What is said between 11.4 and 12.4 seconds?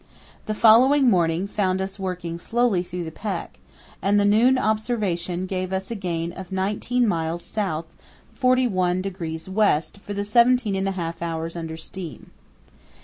under steam.